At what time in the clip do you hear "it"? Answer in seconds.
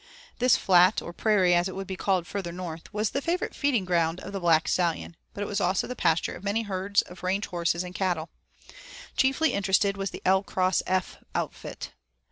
1.67-1.75, 5.43-5.45